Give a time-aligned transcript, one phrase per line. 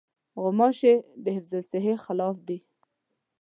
[0.41, 2.57] غوماشې د حفظالصحې خلاف دي.